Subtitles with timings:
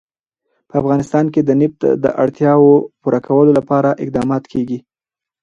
[0.69, 4.79] په افغانستان کې د نفت د اړتیاوو پوره کولو لپاره اقدامات کېږي.